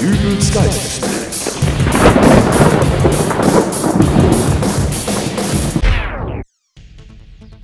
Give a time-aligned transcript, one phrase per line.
[0.00, 1.58] Dübels Geistesblitz.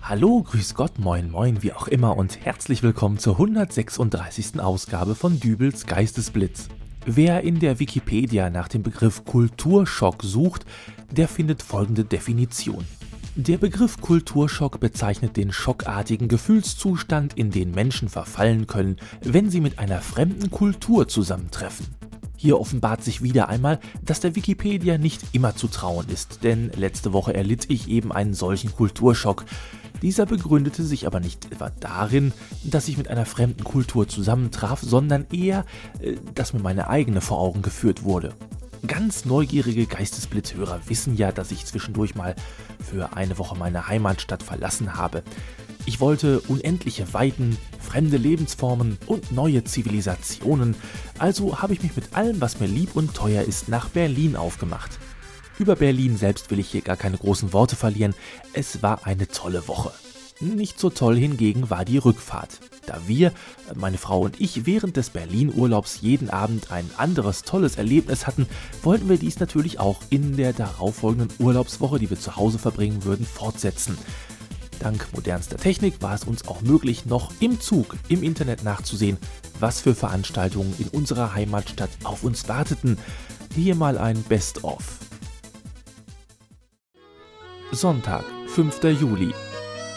[0.00, 4.60] Hallo, grüß Gott, moin, moin, wie auch immer und herzlich willkommen zur 136.
[4.60, 6.68] Ausgabe von Dübels Geistesblitz.
[7.04, 10.64] Wer in der Wikipedia nach dem Begriff Kulturschock sucht,
[11.10, 12.86] der findet folgende Definition.
[13.36, 19.78] Der Begriff Kulturschock bezeichnet den schockartigen Gefühlszustand, in den Menschen verfallen können, wenn sie mit
[19.78, 22.01] einer fremden Kultur zusammentreffen.
[22.42, 27.12] Hier offenbart sich wieder einmal, dass der Wikipedia nicht immer zu trauen ist, denn letzte
[27.12, 29.44] Woche erlitt ich eben einen solchen Kulturschock.
[30.02, 32.32] Dieser begründete sich aber nicht etwa darin,
[32.64, 35.64] dass ich mit einer fremden Kultur zusammentraf, sondern eher,
[36.00, 38.34] äh, dass mir meine eigene vor Augen geführt wurde.
[38.88, 42.34] Ganz neugierige Geistesblitzhörer wissen ja, dass ich zwischendurch mal
[42.80, 45.22] für eine Woche meine Heimatstadt verlassen habe.
[45.84, 50.76] Ich wollte unendliche Weiten, fremde Lebensformen und neue Zivilisationen,
[51.18, 54.98] also habe ich mich mit allem, was mir lieb und teuer ist, nach Berlin aufgemacht.
[55.58, 58.14] Über Berlin selbst will ich hier gar keine großen Worte verlieren,
[58.52, 59.92] es war eine tolle Woche.
[60.40, 63.32] Nicht so toll hingegen war die Rückfahrt, da wir,
[63.74, 68.46] meine Frau und ich, während des Berlin-Urlaubs jeden Abend ein anderes tolles Erlebnis hatten,
[68.82, 73.26] wollten wir dies natürlich auch in der darauffolgenden Urlaubswoche, die wir zu Hause verbringen würden,
[73.26, 73.96] fortsetzen.
[74.82, 79.16] Dank modernster Technik war es uns auch möglich, noch im Zug im Internet nachzusehen,
[79.60, 82.98] was für Veranstaltungen in unserer Heimatstadt auf uns warteten.
[83.54, 84.98] Hier mal ein Best-of.
[87.70, 88.82] Sonntag, 5.
[89.00, 89.32] Juli.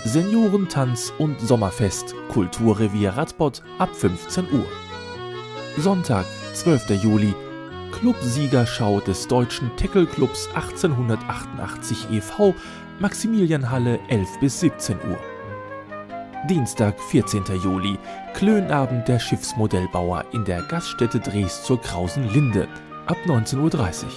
[0.03, 4.65] Seniorentanz und Sommerfest, Kulturrevier Radbot ab 15 Uhr.
[5.77, 6.91] Sonntag, 12.
[7.03, 7.33] Juli.
[7.91, 12.53] Clubsiegerschau des deutschen Tackle-Clubs 1888 e.V.,
[12.97, 15.19] Maximilianhalle 11 bis 17 Uhr.
[16.49, 17.43] Dienstag, 14.
[17.61, 17.99] Juli.
[18.33, 22.69] Klönabend der Schiffsmodellbauer in der Gaststätte Dres zur Krausen Linde
[23.05, 23.57] ab 19.30
[24.05, 24.11] Uhr.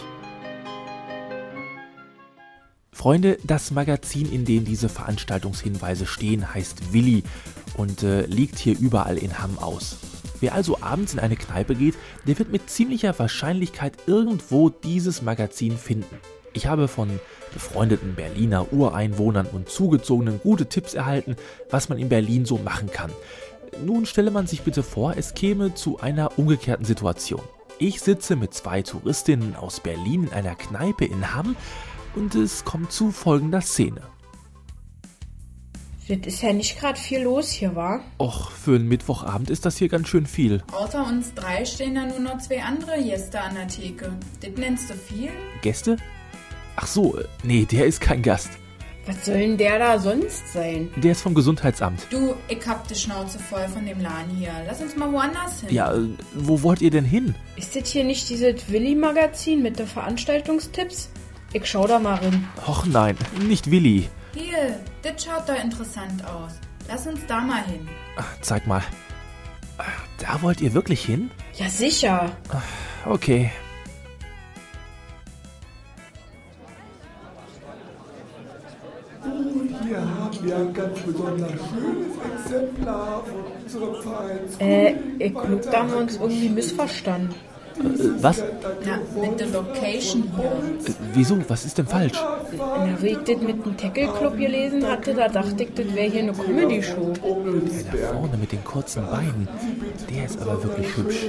[2.93, 7.25] Freunde, das Magazin, in dem diese Veranstaltungshinweise stehen, heißt Willi
[7.77, 9.97] und äh, liegt hier überall in Hamm aus.
[10.39, 11.97] Wer also abends in eine Kneipe geht,
[12.29, 16.21] der wird mit ziemlicher Wahrscheinlichkeit irgendwo dieses Magazin finden.
[16.53, 17.21] Ich habe von
[17.53, 21.37] befreundeten Berliner Ureinwohnern und Zugezogenen gute Tipps erhalten,
[21.71, 23.11] was man in Berlin so machen kann.
[23.85, 27.43] Nun stelle man sich bitte vor, es käme zu einer umgekehrten Situation.
[27.79, 31.55] Ich sitze mit zwei Touristinnen aus Berlin in einer Kneipe in Hamm
[32.17, 34.03] und es kommt zu folgender Szene.
[36.09, 38.01] Das ist ja nicht gerade viel los hier, wa?
[38.19, 40.63] Och, für einen Mittwochabend ist das hier ganz schön viel.
[40.73, 44.13] Außer uns drei stehen da nur noch zwei andere Gäste an der Theke.
[44.41, 45.31] Das nennst du viel?
[45.61, 45.99] Gäste?
[46.81, 48.51] Ach so, äh, nee, der ist kein Gast.
[49.05, 50.91] Was soll denn der da sonst sein?
[50.97, 52.07] Der ist vom Gesundheitsamt.
[52.09, 54.53] Du, ich hab die Schnauze voll von dem Laden hier.
[54.65, 55.75] Lass uns mal woanders hin.
[55.75, 57.35] Ja, äh, wo wollt ihr denn hin?
[57.57, 61.11] Ist das hier nicht dieses Willi-Magazin mit den Veranstaltungstipps?
[61.53, 62.47] Ich schau da mal rein.
[62.69, 63.17] Och nein,
[63.49, 64.09] nicht Willi.
[64.37, 66.53] Hier, das schaut da interessant aus.
[66.87, 67.89] Lass uns da mal hin.
[68.17, 68.83] Ach, Zeig mal.
[69.79, 69.85] Ach,
[70.19, 71.31] Da wollt ihr wirklich hin?
[71.55, 72.31] Ja, sicher.
[73.05, 73.51] Okay.
[84.61, 87.35] Äh, ich glaub, da haben wir uns irgendwie missverstanden.
[87.79, 88.43] Äh, was?
[88.85, 90.45] Na, mit der Location hier.
[90.45, 91.39] Äh, wieso?
[91.49, 92.19] Was ist denn falsch?
[92.57, 96.11] Na, wie ich das mit dem Tackle Club gelesen hatte, da dachte ich, das wäre
[96.11, 97.13] hier eine Comedy-Show.
[97.93, 99.49] Der da vorne mit den kurzen Beinen.
[100.11, 101.27] Der ist aber wirklich hübsch.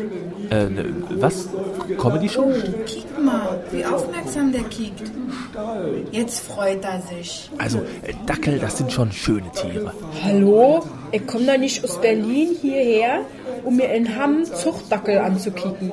[0.50, 0.86] Äh, ne,
[1.20, 1.50] was?
[1.98, 2.52] Comedy-Show?
[2.86, 5.04] Kick mal, wie aufmerksam der kickt.
[6.12, 7.50] Jetzt freut er sich.
[7.58, 9.94] Also, äh, Dackel, das sind schon schöne Tiere.
[10.24, 10.84] Hallo?
[11.12, 13.22] Ich komme da nicht aus Berlin hierher,
[13.64, 15.92] um mir in Hamm Zuchtdackel anzukicken.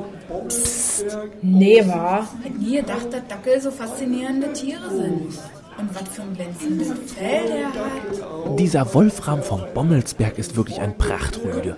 [0.48, 1.04] Psst.
[1.42, 2.26] Nee, wa?
[2.42, 5.38] Hätte nie gedacht, dass Dackel so faszinierende Tiere sind.
[5.78, 8.58] Und was für ein glänzendes Fell der hat.
[8.58, 11.76] Dieser Wolfram von Bommelsberg ist wirklich ein Prachtrüde.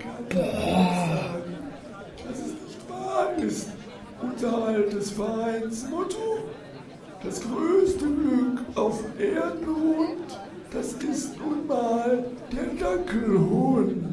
[3.45, 3.68] ist
[4.21, 6.39] unser altes Vereinsmotto.
[7.24, 10.39] Das größte Glück auf Erdenrund,
[10.72, 14.08] das ist nun mal der Dackelhund.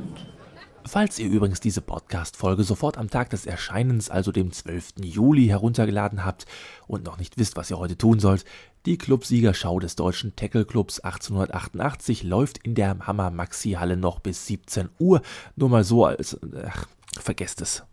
[0.95, 4.93] Falls ihr übrigens diese Podcast-Folge sofort am Tag des Erscheinens, also dem 12.
[5.03, 6.45] Juli, heruntergeladen habt
[6.87, 8.45] und noch nicht wisst, was ihr heute tun sollt,
[8.85, 15.21] die Clubsiegerschau des deutschen Tackle-Clubs 1888 läuft in der Hammer-Maxi-Halle noch bis 17 Uhr.
[15.57, 16.39] Nur mal so als.
[16.65, 16.87] Ach,
[17.19, 17.83] vergesst es.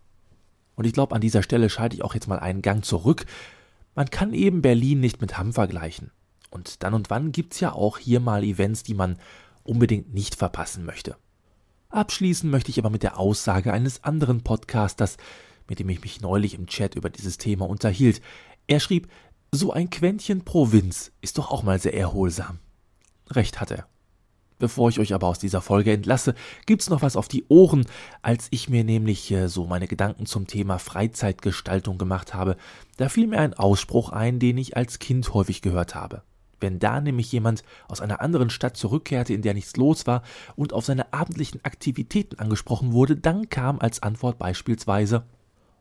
[0.77, 3.27] Und ich glaube, an dieser Stelle schalte ich auch jetzt mal einen Gang zurück.
[3.97, 6.13] Man kann eben Berlin nicht mit Hamm vergleichen.
[6.51, 9.19] Und dann und wann gibt's ja auch hier mal Events, die man
[9.65, 11.17] unbedingt nicht verpassen möchte.
[11.93, 15.19] Abschließen möchte ich aber mit der Aussage eines anderen Podcasters,
[15.69, 18.23] mit dem ich mich neulich im Chat über dieses Thema unterhielt.
[18.67, 19.09] Er schrieb,
[19.53, 22.59] so ein Quäntchen Provinz ist doch auch mal sehr erholsam.
[23.31, 23.87] Recht hat er.
[24.59, 26.35] Bevor ich euch aber aus dieser Folge entlasse,
[26.67, 27.85] gibt's noch was auf die Ohren.
[28.23, 32.57] Als ich mir nämlich äh, so meine Gedanken zum Thema Freizeitgestaltung gemacht habe,
[32.97, 36.23] da fiel mir ein Ausspruch ein, den ich als Kind häufig gehört habe.
[36.63, 40.23] Wenn da nämlich jemand aus einer anderen Stadt zurückkehrte, in der nichts los war
[40.57, 45.25] und auf seine abendlichen Aktivitäten angesprochen wurde, dann kam als Antwort beispielsweise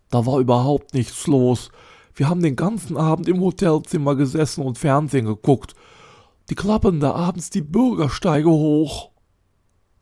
[0.09, 1.71] Da war überhaupt nichts los.
[2.15, 5.75] Wir haben den ganzen Abend im Hotelzimmer gesessen und Fernsehen geguckt.
[6.49, 9.11] Die klappen da abends die Bürgersteige hoch.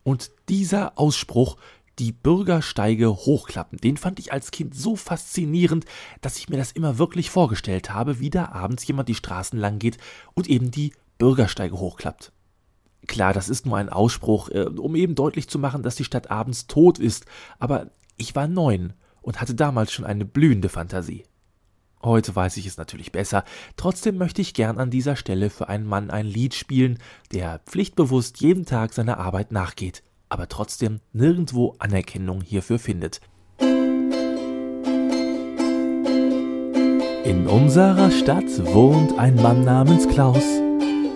[0.03, 1.57] Und dieser Ausspruch,
[1.99, 5.85] die Bürgersteige hochklappen, den fand ich als Kind so faszinierend,
[6.21, 9.79] dass ich mir das immer wirklich vorgestellt habe, wie da abends jemand die Straßen lang
[9.79, 9.97] geht
[10.33, 12.31] und eben die Bürgersteige hochklappt.
[13.07, 16.31] Klar, das ist nur ein Ausspruch, äh, um eben deutlich zu machen, dass die Stadt
[16.31, 17.25] abends tot ist,
[17.59, 21.23] aber ich war neun und hatte damals schon eine blühende Fantasie.
[22.01, 23.43] Heute weiß ich es natürlich besser,
[23.75, 26.97] trotzdem möchte ich gern an dieser Stelle für einen Mann ein Lied spielen,
[27.33, 33.19] der pflichtbewusst jeden Tag seiner Arbeit nachgeht, aber trotzdem nirgendwo Anerkennung hierfür findet.
[37.25, 40.43] In unserer Stadt wohnt ein Mann namens Klaus.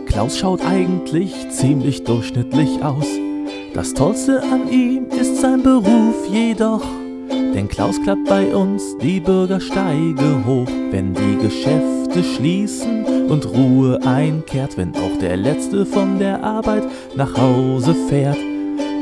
[0.05, 3.07] Klaus schaut eigentlich ziemlich durchschnittlich aus.
[3.73, 6.83] Das Tollste an ihm ist sein Beruf jedoch
[7.53, 14.77] denn Klaus klappt bei uns die Bürgersteige hoch, wenn die Geschäfte schließen und Ruhe einkehrt,
[14.77, 16.83] wenn auch der Letzte von der Arbeit
[17.15, 18.52] nach Hause fährt.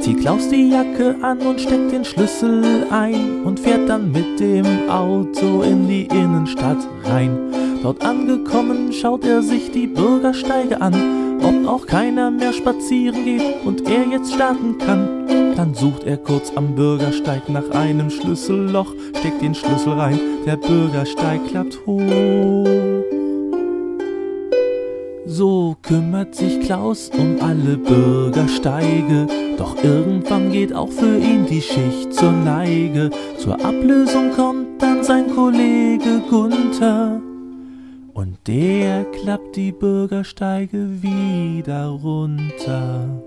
[0.01, 4.65] Zieht Klaus die Jacke an und steckt den Schlüssel ein und fährt dann mit dem
[4.89, 7.37] Auto in die Innenstadt rein.
[7.83, 13.87] Dort angekommen schaut er sich die Bürgersteige an, ob auch keiner mehr spazieren geht und
[13.87, 15.27] er jetzt starten kann.
[15.55, 21.45] Dann sucht er kurz am Bürgersteig nach einem Schlüsselloch, steckt den Schlüssel rein, der Bürgersteig
[21.47, 23.20] klappt hoch.
[25.25, 29.27] So kümmert sich Klaus um alle Bürgersteige,
[29.57, 33.11] doch irgendwann geht auch für ihn die Schicht zur Neige.
[33.37, 37.21] Zur Ablösung kommt dann sein Kollege Gunther.
[38.13, 43.21] Und der klappt die Bürgersteige wieder runter.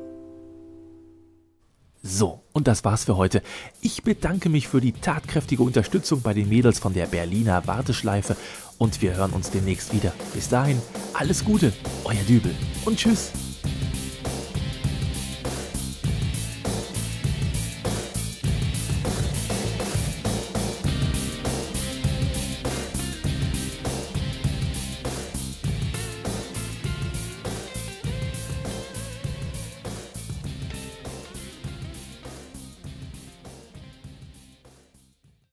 [2.02, 3.40] So, und das war's für heute.
[3.80, 8.36] Ich bedanke mich für die tatkräftige Unterstützung bei den Mädels von der Berliner Warteschleife
[8.78, 10.12] und wir hören uns demnächst wieder.
[10.32, 10.80] Bis dahin,
[11.12, 11.72] alles Gute,
[12.04, 12.54] euer Dübel
[12.84, 13.43] und tschüss.